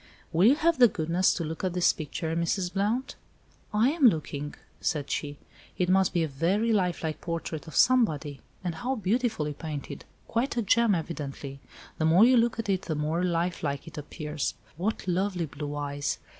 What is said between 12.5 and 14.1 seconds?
at it the more life like it